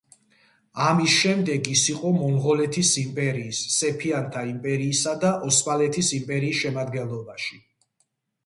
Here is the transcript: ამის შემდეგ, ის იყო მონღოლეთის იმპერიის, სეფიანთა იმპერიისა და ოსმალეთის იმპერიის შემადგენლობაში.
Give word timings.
ამის 0.85 1.17
შემდეგ, 1.23 1.67
ის 1.75 1.83
იყო 1.93 2.13
მონღოლეთის 2.15 2.93
იმპერიის, 3.01 3.59
სეფიანთა 3.75 4.43
იმპერიისა 4.53 5.15
და 5.27 5.35
ოსმალეთის 5.51 6.11
იმპერიის 6.21 6.63
შემადგენლობაში. 6.63 7.63